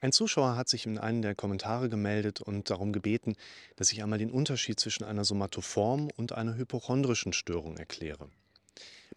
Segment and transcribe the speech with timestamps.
[0.00, 3.34] Ein Zuschauer hat sich in einen der Kommentare gemeldet und darum gebeten,
[3.74, 8.30] dass ich einmal den Unterschied zwischen einer somatoformen und einer hypochondrischen Störung erkläre.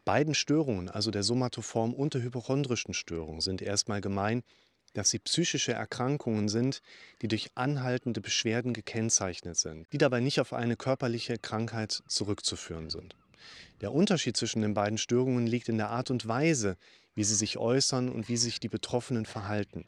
[0.06, 4.42] Beiden Störungen, also der somatoformen und der hypochondrischen Störung, sind erstmal gemein,
[4.94, 6.82] dass sie psychische Erkrankungen sind,
[7.22, 13.16] die durch anhaltende Beschwerden gekennzeichnet sind, die dabei nicht auf eine körperliche Krankheit zurückzuführen sind.
[13.82, 16.76] Der Unterschied zwischen den beiden Störungen liegt in der Art und Weise,
[17.14, 19.86] wie sie sich äußern und wie sich die Betroffenen verhalten.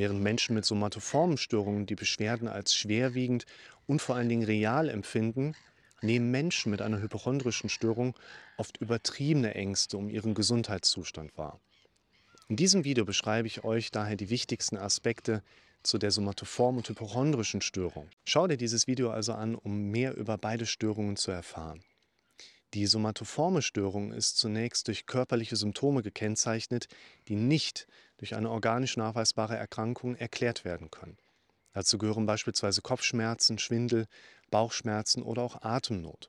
[0.00, 3.44] Während Menschen mit somatoformen Störungen die Beschwerden als schwerwiegend
[3.86, 5.54] und vor allen Dingen real empfinden,
[6.00, 8.14] nehmen Menschen mit einer hypochondrischen Störung
[8.56, 11.60] oft übertriebene Ängste um ihren Gesundheitszustand wahr.
[12.48, 15.42] In diesem Video beschreibe ich euch daher die wichtigsten Aspekte
[15.82, 18.08] zu der somatoformen und hypochondrischen Störung.
[18.24, 21.84] Schau dir dieses Video also an, um mehr über beide Störungen zu erfahren.
[22.72, 26.86] Die somatoforme Störung ist zunächst durch körperliche Symptome gekennzeichnet,
[27.28, 27.86] die nicht
[28.20, 31.16] durch eine organisch nachweisbare Erkrankung erklärt werden können.
[31.72, 34.06] Dazu gehören beispielsweise Kopfschmerzen, Schwindel,
[34.50, 36.28] Bauchschmerzen oder auch Atemnot.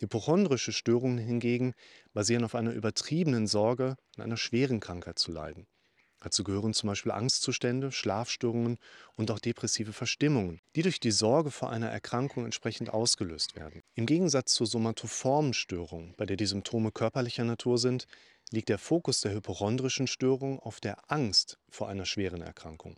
[0.00, 1.74] Hypochondrische Störungen hingegen
[2.12, 5.68] basieren auf einer übertriebenen Sorge, an einer schweren Krankheit zu leiden.
[6.18, 8.78] Dazu gehören zum Beispiel Angstzustände, Schlafstörungen
[9.16, 13.82] und auch depressive Verstimmungen, die durch die Sorge vor einer Erkrankung entsprechend ausgelöst werden.
[13.94, 18.06] Im Gegensatz zur somatoformen Störung, bei der die Symptome körperlicher Natur sind,
[18.52, 22.96] liegt der Fokus der hypochondrischen Störung auf der Angst vor einer schweren Erkrankung.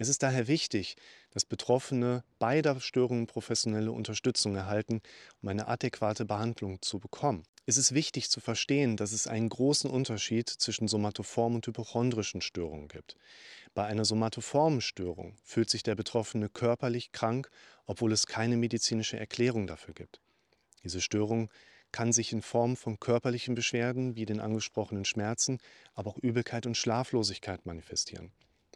[0.00, 0.96] Es ist daher wichtig,
[1.32, 5.02] dass Betroffene beider Störungen professionelle Unterstützung erhalten,
[5.42, 7.42] um eine adäquate Behandlung zu bekommen.
[7.66, 12.86] Es ist wichtig zu verstehen, dass es einen großen Unterschied zwischen somatoformen und hypochondrischen Störungen
[12.86, 13.16] gibt.
[13.74, 17.50] Bei einer somatoformen Störung fühlt sich der Betroffene körperlich krank,
[17.84, 20.20] obwohl es keine medizinische Erklärung dafür gibt.
[20.84, 21.50] Diese Störung
[21.92, 25.58] kann sich in Form von körperlichen Beschwerden wie den angesprochenen Schmerzen,
[25.94, 28.30] aber auch Übelkeit und Schlaflosigkeit manifestieren.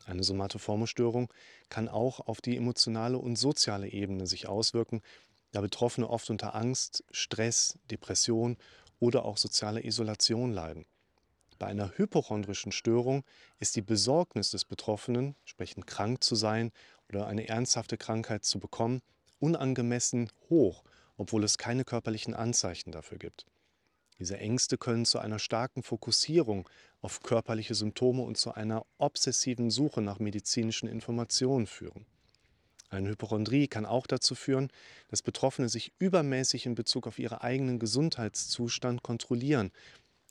[0.05, 1.33] Eine somatoforme Störung
[1.69, 5.03] kann auch auf die emotionale und soziale Ebene sich auswirken,
[5.53, 8.57] da Betroffene oft unter Angst, Stress, Depression
[8.99, 10.87] oder auch soziale Isolation leiden.
[11.59, 13.23] Bei einer hypochondrischen Störung
[13.61, 16.73] ist die Besorgnis des Betroffenen, sprechend krank zu sein
[17.09, 19.03] oder eine ernsthafte Krankheit zu bekommen,
[19.39, 20.83] unangemessen hoch,
[21.17, 23.47] obwohl es keine körperlichen Anzeichen dafür gibt.
[24.19, 26.69] Diese Ängste können zu einer starken Fokussierung
[27.01, 32.07] auf körperliche Symptome und zu einer obsessiven Suche nach medizinischen Informationen führen.
[32.89, 34.69] Eine Hypochondrie kann auch dazu führen,
[35.09, 39.73] dass Betroffene sich übermäßig in Bezug auf ihren eigenen Gesundheitszustand kontrollieren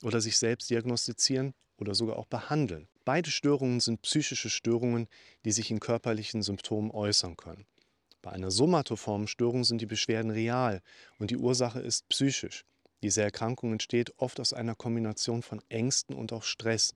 [0.02, 2.88] oder sich selbst diagnostizieren oder sogar auch behandeln.
[3.04, 5.08] Beide Störungen sind psychische Störungen,
[5.44, 7.66] die sich in körperlichen Symptomen äußern können.
[8.22, 10.80] Bei einer somatoformen Störung sind die Beschwerden real
[11.18, 12.64] und die Ursache ist psychisch.
[13.02, 16.94] Diese Erkrankung entsteht oft aus einer Kombination von Ängsten und auch Stress.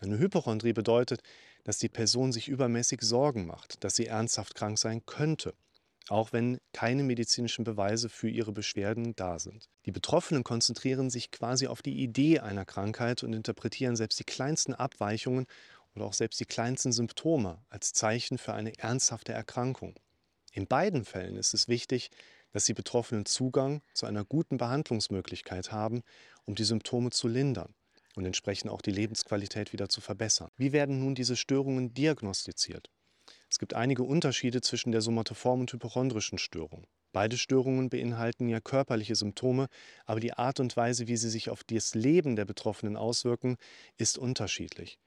[0.00, 1.22] Eine Hypochondrie bedeutet,
[1.64, 5.54] dass die Person sich übermäßig Sorgen macht, dass sie ernsthaft krank sein könnte,
[6.08, 9.68] auch wenn keine medizinischen Beweise für ihre Beschwerden da sind.
[9.84, 14.72] Die Betroffenen konzentrieren sich quasi auf die Idee einer Krankheit und interpretieren selbst die kleinsten
[14.72, 15.46] Abweichungen
[15.94, 19.94] oder auch selbst die kleinsten Symptome als Zeichen für eine ernsthafte Erkrankung.
[20.54, 22.10] In beiden Fällen ist es wichtig,
[22.52, 26.02] dass die Betroffenen Zugang zu einer guten Behandlungsmöglichkeit haben,
[26.44, 27.74] um die Symptome zu lindern
[28.14, 30.50] und entsprechend auch die Lebensqualität wieder zu verbessern.
[30.56, 32.88] Wie werden nun diese Störungen diagnostiziert?
[33.50, 36.86] Es gibt einige Unterschiede zwischen der somatoformen und hypochondrischen Störung.
[37.12, 39.66] Beide Störungen beinhalten ja körperliche Symptome,
[40.04, 43.56] aber die Art und Weise, wie sie sich auf das Leben der Betroffenen auswirken,
[43.96, 44.98] ist unterschiedlich.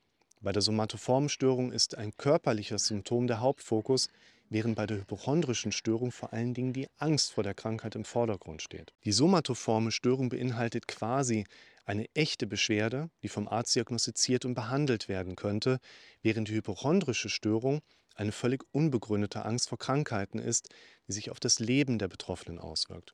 [0.41, 4.09] Bei der somatoformen Störung ist ein körperliches Symptom der Hauptfokus,
[4.49, 8.61] während bei der hypochondrischen Störung vor allen Dingen die Angst vor der Krankheit im Vordergrund
[8.61, 8.93] steht.
[9.03, 11.45] Die somatoforme Störung beinhaltet quasi
[11.85, 15.79] eine echte Beschwerde, die vom Arzt diagnostiziert und behandelt werden könnte,
[16.21, 17.81] während die hypochondrische Störung
[18.15, 20.69] eine völlig unbegründete Angst vor Krankheiten ist,
[21.07, 23.13] die sich auf das Leben der Betroffenen auswirkt.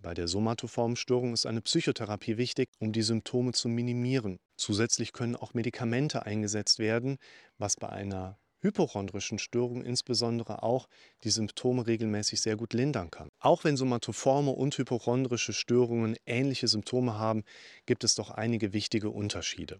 [0.00, 4.38] Bei der somatoformen Störung ist eine Psychotherapie wichtig, um die Symptome zu minimieren.
[4.56, 7.18] Zusätzlich können auch Medikamente eingesetzt werden,
[7.58, 10.88] was bei einer hypochondrischen Störungen insbesondere auch
[11.24, 13.28] die Symptome regelmäßig sehr gut lindern kann.
[13.38, 17.44] Auch wenn somatoforme und hypochondrische Störungen ähnliche Symptome haben,
[17.86, 19.78] gibt es doch einige wichtige Unterschiede.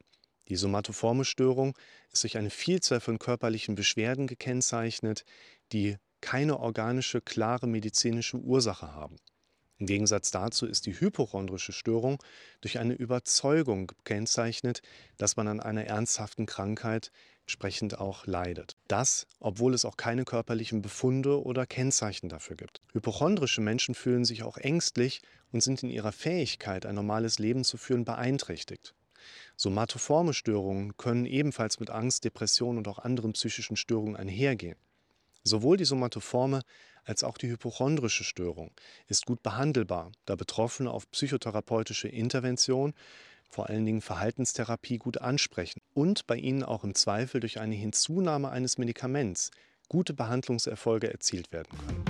[0.48, 1.76] Die somatoforme Störung
[2.12, 5.24] ist durch eine Vielzahl von körperlichen Beschwerden gekennzeichnet,
[5.72, 9.16] die keine organische, klare medizinische Ursache haben.
[9.78, 12.22] Im Gegensatz dazu ist die hypochondrische Störung
[12.60, 14.82] durch eine Überzeugung gekennzeichnet,
[15.16, 17.10] dass man an einer ernsthaften Krankheit
[17.50, 18.76] entsprechend auch leidet.
[18.86, 22.80] Das, obwohl es auch keine körperlichen Befunde oder Kennzeichen dafür gibt.
[22.92, 25.20] Hypochondrische Menschen fühlen sich auch ängstlich
[25.50, 28.94] und sind in ihrer Fähigkeit, ein normales Leben zu führen, beeinträchtigt.
[29.56, 34.76] Somatoforme Störungen können ebenfalls mit Angst, Depression und auch anderen psychischen Störungen einhergehen.
[35.42, 36.62] Sowohl die somatoforme
[37.04, 38.70] als auch die hypochondrische Störung
[39.08, 42.94] ist gut behandelbar, da Betroffene auf psychotherapeutische Intervention,
[43.50, 48.50] vor allen Dingen Verhaltenstherapie, gut ansprechen und bei ihnen auch im Zweifel durch eine Hinzunahme
[48.50, 49.50] eines Medikaments
[49.88, 52.09] gute Behandlungserfolge erzielt werden können.